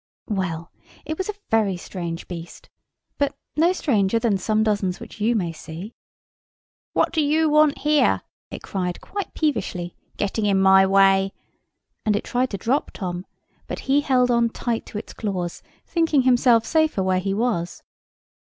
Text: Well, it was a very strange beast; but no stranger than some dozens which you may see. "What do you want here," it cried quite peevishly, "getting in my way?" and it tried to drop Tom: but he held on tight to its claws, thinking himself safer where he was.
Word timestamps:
Well, 0.29 0.71
it 1.05 1.19
was 1.19 1.29
a 1.29 1.35
very 1.51 1.77
strange 1.77 2.27
beast; 2.27 2.71
but 3.19 3.37
no 3.55 3.71
stranger 3.71 4.17
than 4.17 4.35
some 4.35 4.63
dozens 4.63 4.99
which 4.99 5.21
you 5.21 5.35
may 5.35 5.51
see. 5.51 5.93
"What 6.93 7.13
do 7.13 7.21
you 7.21 7.51
want 7.51 7.77
here," 7.77 8.23
it 8.49 8.63
cried 8.63 8.99
quite 8.99 9.31
peevishly, 9.35 9.93
"getting 10.17 10.47
in 10.47 10.59
my 10.59 10.87
way?" 10.87 11.33
and 12.03 12.15
it 12.15 12.23
tried 12.23 12.49
to 12.49 12.57
drop 12.57 12.89
Tom: 12.89 13.27
but 13.67 13.81
he 13.81 14.01
held 14.01 14.31
on 14.31 14.49
tight 14.49 14.87
to 14.87 14.97
its 14.97 15.13
claws, 15.13 15.61
thinking 15.85 16.23
himself 16.23 16.65
safer 16.65 17.03
where 17.03 17.19
he 17.19 17.35
was. 17.35 17.83